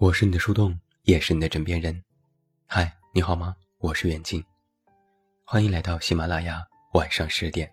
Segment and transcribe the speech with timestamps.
[0.00, 2.02] 我是你的树洞，也是你的枕边人。
[2.64, 3.54] 嗨，你好吗？
[3.76, 4.42] 我是远近，
[5.44, 7.70] 欢迎来到喜马拉雅晚上十点。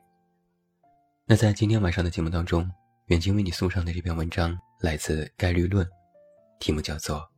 [1.24, 2.70] 那在今天晚上的节目当中，
[3.06, 5.90] 远近为你送上的这篇文章来自概率论，
[6.60, 7.20] 题目叫做《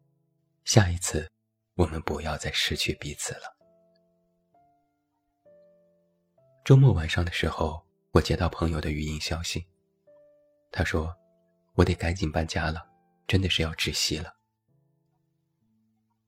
[0.63, 1.29] 下一次
[1.75, 3.41] 我们不要再失去彼此了》。
[6.65, 9.63] 周末晚上的时候，我接到朋友的语音消息，
[10.71, 11.15] 他说
[11.77, 12.83] ：“我得赶紧搬家了，
[13.27, 14.33] 真的是要窒息了。”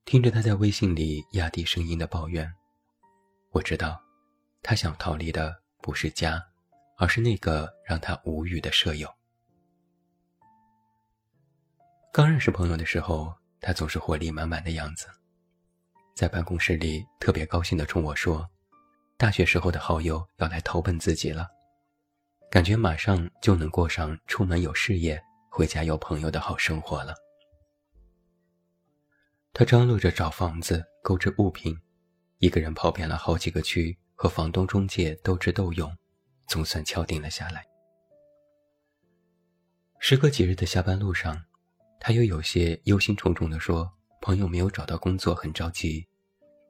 [0.04, 2.52] 听着他在微信里压低声音的抱怨，
[3.50, 3.98] 我知道，
[4.62, 6.42] 他想逃离的不是家，
[6.98, 9.08] 而是那个让他无语的舍友。
[12.12, 15.06] 刚认识朋友的时候，他总是活力满满的样子，
[16.14, 18.46] 在办公室里特别高兴地冲我说
[19.16, 21.48] ：“大学时候的好友要来投奔自己了，
[22.50, 27.14] 感觉马上就能过上出门有事业、回家有朋友的好生活了。”
[29.54, 31.78] 他张罗着找房子、购置物品，
[32.38, 35.94] 一个人跑遍了好几个区，和房东、中介斗智斗勇，
[36.46, 37.62] 总算敲定了下来。
[39.98, 41.44] 时隔几日的下班路上，
[42.00, 43.92] 他又有些忧心忡忡地说
[44.22, 46.08] ：“朋友没有找到工作，很着急。”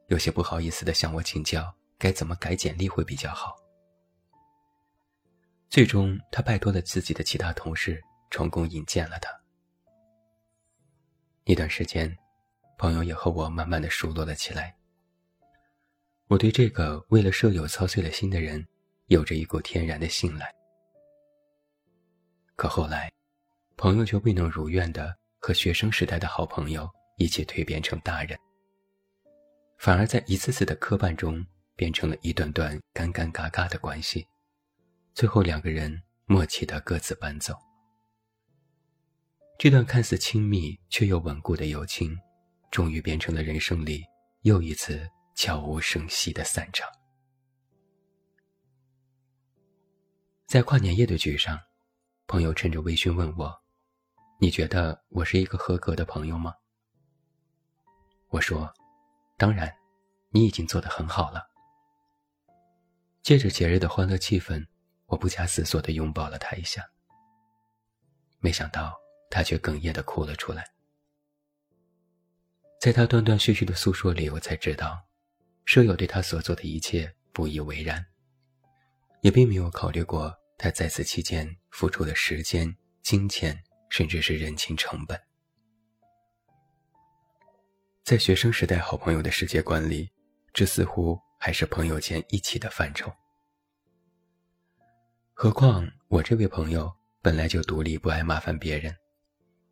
[0.08, 3.56] 有些不好意思地向我请教该怎么改简历会比较好。
[5.70, 9.30] 最终，他拜托了自己的其他同事，成功引荐了他。
[11.44, 12.18] 那段时间。
[12.82, 14.76] 朋友也和我慢慢的熟络了起来。
[16.26, 18.66] 我对这个为了舍友操碎了心的人，
[19.06, 20.52] 有着一股天然的信赖。
[22.56, 23.08] 可后来，
[23.76, 28.36] 朋友却未能如愿的和学生时代的好朋友一起蜕变成大人，
[29.78, 34.26] 反而在一次次的磕绊中，变成了一段段尴尴尬尬的关系，
[35.14, 37.54] 最后两个人默契的各自搬走。
[39.56, 42.18] 这段看似亲密却又稳固的友情。
[42.72, 44.02] 终于变成了人生里
[44.40, 45.06] 又一次
[45.36, 46.90] 悄无声息的散场。
[50.46, 51.60] 在跨年夜的局上，
[52.26, 53.54] 朋友趁着微醺问我
[54.40, 56.54] ：“你觉得我是一个合格的朋友吗？”
[58.30, 58.72] 我说
[59.36, 59.70] ：“当然，
[60.30, 61.46] 你已经做得很好了。”
[63.22, 64.66] 借着节日的欢乐气氛，
[65.04, 66.82] 我不假思索地拥抱了他一下。
[68.40, 68.98] 没想到
[69.30, 70.71] 他却哽咽地哭了出来。
[72.82, 75.06] 在他断断续续的诉说里，我才知道，
[75.64, 78.04] 舍友对他所做的一切不以为然，
[79.20, 83.56] 也并没有考虑过他在此期间付出的时间、金钱，
[83.88, 85.16] 甚至是人情成本。
[88.02, 90.10] 在学生时代好朋友的世界观里，
[90.52, 93.12] 这似乎还是朋友间一起的范畴。
[95.34, 98.92] 何况我这位朋友本来就独立，不爱麻烦别人，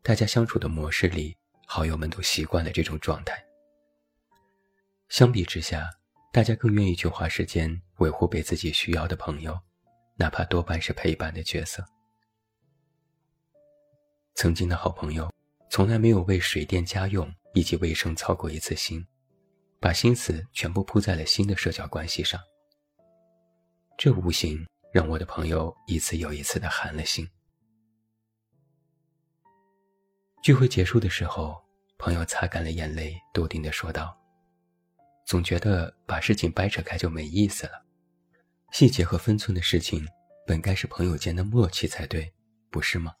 [0.01, 1.35] 大家相处的模式里。
[1.73, 3.41] 好友们都习惯了这种状态。
[5.07, 5.89] 相比之下，
[6.33, 9.57] 大家更愿意去花时间维护被自己需要的朋友，
[10.17, 11.81] 哪怕多半是陪伴的角色。
[14.35, 15.31] 曾经的好朋友，
[15.69, 19.07] 从来没有为水电家用以及卫生操过一次心，
[19.79, 22.37] 把心思全部扑在了新的社交关系上。
[23.97, 27.25] 这无形让我的朋友一次又一次的寒了心。
[30.41, 31.55] 聚会结束的时候，
[31.99, 34.17] 朋友擦干了眼泪，笃定地说道
[35.23, 37.73] ：“总觉得把事情掰扯开就没意思了。
[38.71, 40.03] 细节和分寸的事情，
[40.47, 42.33] 本该是朋友间的默契才对，
[42.71, 43.13] 不是吗？”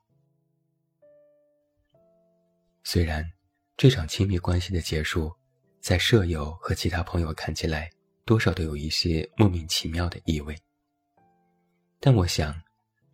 [2.83, 3.23] 虽然
[3.77, 5.31] 这场亲密关系的结束，
[5.79, 7.87] 在舍友和其他朋友看起来
[8.25, 10.57] 多少都有一些莫名其妙的意味，
[11.99, 12.59] 但我想，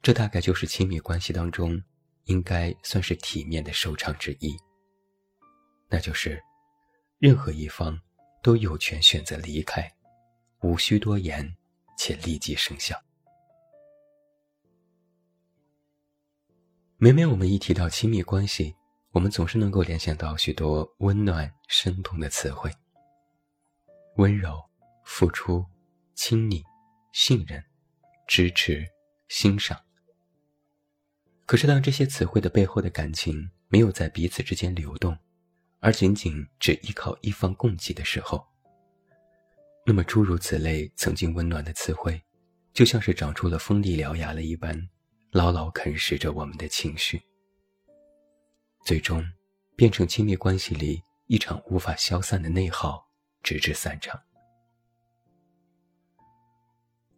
[0.02, 1.84] 这大概就是亲密关系当中。
[2.28, 4.56] 应该算是体面的收场之一，
[5.90, 6.42] 那就是，
[7.20, 8.00] 任何一方
[8.44, 9.92] 都有权选择离开，
[10.62, 11.56] 无需多言，
[11.98, 13.02] 且立即生效。
[16.98, 18.76] 每每我们一提到亲密关系，
[19.12, 22.70] 我们总是能够联想到许多温暖生动的词汇：
[24.18, 24.62] 温柔、
[25.06, 25.66] 付出、
[26.14, 26.62] 亲昵、
[27.14, 27.64] 信任、
[28.28, 28.86] 支持、
[29.30, 29.87] 欣赏。
[31.48, 35.18] 可是，当这些词汇的背后的感情没有在彼此之间流动，
[35.80, 38.46] 而仅仅只依靠一方供给的时候，
[39.86, 42.22] 那么诸如此类曾经温暖的词汇，
[42.74, 44.78] 就像是长出了锋利獠牙了一般，
[45.32, 47.22] 牢牢啃食着我们的情绪，
[48.84, 49.26] 最终
[49.78, 53.08] 变成亲密关系里一场无法消散的内耗，
[53.42, 54.22] 直至散场。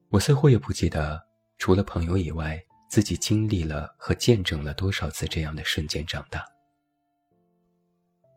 [0.10, 1.20] 我似乎也不记得，
[1.58, 2.64] 除了朋友以外。
[2.90, 6.44] 自己经历了和见证了多少次这样的瞬间长大？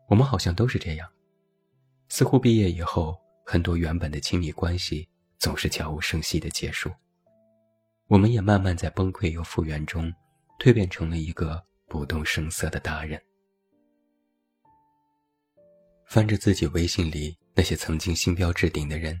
[0.07, 1.09] 我们好像都是这样，
[2.07, 5.09] 似乎毕业以后，很多原本的亲密关系
[5.39, 6.91] 总是悄无声息的结束。
[8.07, 10.13] 我们也慢慢在崩溃又复原中，
[10.59, 13.19] 蜕变成了一个不动声色的大人。
[16.05, 19.19] 翻着自己微信里那些曾经星标置顶的人，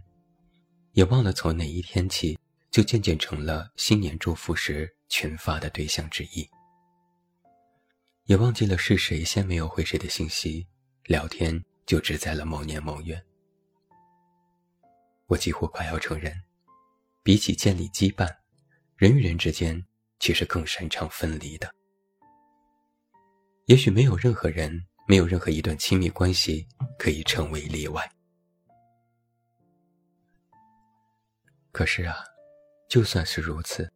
[0.91, 2.37] 也忘了从哪一天起，
[2.73, 6.49] 就渐渐成了新年祝福时群发的对象之一。
[8.25, 10.67] 也忘记了是谁先没有回谁的信息，
[11.05, 13.23] 聊天就只在了某年某月。
[15.27, 16.33] 我几乎快要承认，
[17.21, 18.35] 比起建立羁绊，
[18.97, 19.85] 人与人之间
[20.19, 21.73] 其实更擅长分离的。
[23.67, 24.85] 也许没有任何人。
[25.05, 26.65] 没有任何一段亲密关系
[26.97, 28.09] 可以成为例外。
[31.73, 32.15] 可是啊，
[32.93, 33.91] 就算是如此，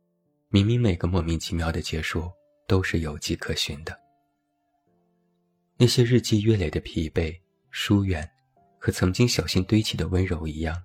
[0.49, 2.31] 明明每个莫名其妙的结束
[2.67, 3.95] 都是有迹可循的。
[5.77, 7.39] 那些日积月累的疲惫、
[7.69, 8.27] 疏远，
[8.79, 10.75] 和曾经小心堆砌的温柔一样，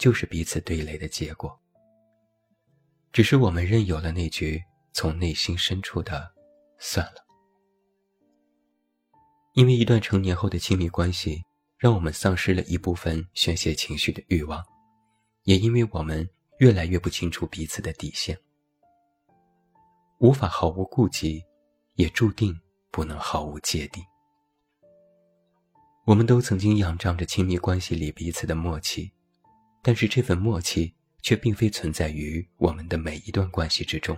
[0.00, 1.56] 就是彼此对垒的结果。
[3.12, 4.60] 只是我们任由了那句
[4.92, 6.28] 从内心深处的
[6.80, 7.24] “算了”。
[9.54, 11.44] 因为一段成年后的亲密关系，
[11.78, 14.60] 让我们丧失了一部分宣泄情绪的欲望，
[15.44, 16.28] 也因为我们
[16.58, 18.38] 越来越不清楚彼此的底线，
[20.18, 21.44] 无法毫无顾忌，
[21.94, 22.58] 也注定
[22.90, 24.00] 不能毫无芥蒂。
[26.04, 29.10] 我们都曾经仰仗着亲密关系里彼此的默契，
[29.82, 34.16] 但是这份默契却并非存在于我们的每一段关系之中。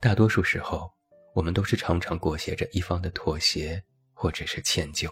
[0.00, 0.90] 大多数时候。
[1.34, 5.10] 我们都是常常裹挟着一方的妥协或者是迁就，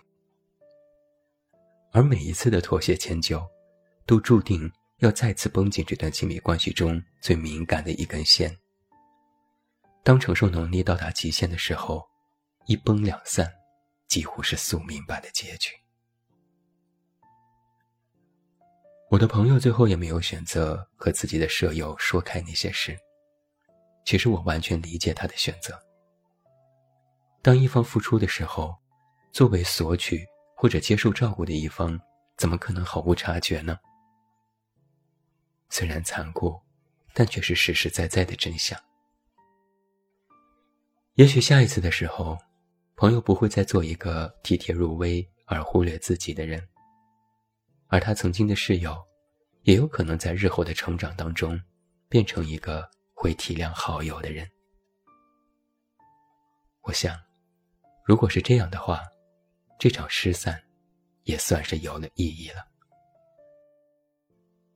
[1.92, 3.42] 而每一次的妥协迁就，
[4.04, 8.54] 都注定要再次绷紧这段亲密关系中最敏感的一根线。
[10.02, 12.06] 当承受能力到达极限的时候，
[12.66, 13.50] 一崩两散，
[14.08, 15.72] 几乎是宿命般的结局。
[19.10, 22.96] 我的朋友最后也没有选择和自己的舍友说开那些事，
[24.04, 25.76] 其实我完全理解他的选择。
[27.42, 28.76] 当一方付出的时候，
[29.32, 31.98] 作为索取或者接受照顾的一方，
[32.36, 33.78] 怎么可能毫无察觉呢？
[35.70, 36.60] 虽然残酷，
[37.14, 38.78] 但却是实实在在的真相。
[41.14, 42.36] 也许下一次的时候，
[42.96, 46.62] 朋友不会再做一个体贴入微而忽略自己的人，
[47.86, 48.94] 而他曾经的室友，
[49.62, 51.58] 也有可能在日后的成长当中，
[52.08, 54.46] 变成一个会体谅好友的人。
[56.82, 57.18] 我想。
[58.02, 59.02] 如果是这样的话，
[59.78, 60.60] 这场失散
[61.22, 62.66] 也算是有了意义了。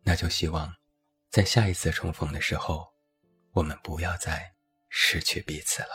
[0.04, 0.72] 那就希望，
[1.34, 2.86] 在下一次重逢的时候，
[3.54, 4.54] 我们不要再
[4.88, 5.88] 失去彼此了。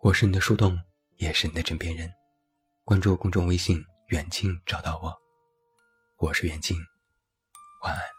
[0.00, 0.80] 我是你的树洞，
[1.16, 2.10] 也是你的枕边人。
[2.84, 5.14] 关注公众微信“远近”，找到我。
[6.16, 6.74] 我是远近，
[7.82, 8.13] 晚安。